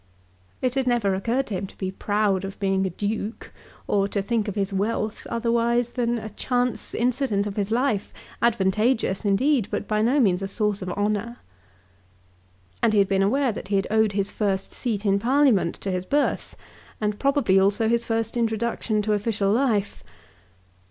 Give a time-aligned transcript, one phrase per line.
[0.63, 3.51] It had never occurred to him to be proud of being a duke,
[3.85, 8.11] or to think of his wealth otherwise than a chance incident of his life,
[8.41, 11.37] advantageous indeed, but by no means a source of honour.
[12.81, 15.91] And he had been aware that he had owed his first seat in Parliament to
[15.91, 16.57] his birth,
[16.99, 20.03] and probably also his first introduction to official life.